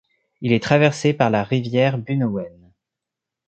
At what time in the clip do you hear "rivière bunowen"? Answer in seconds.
1.43-2.71